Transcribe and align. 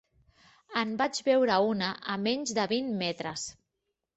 En 0.81 0.93
vaig 1.01 1.19
veure 1.27 1.57
una 1.73 1.91
a 2.15 2.17
menys 2.29 2.57
de 2.61 2.67
vint 2.73 2.91
metres. 3.03 3.45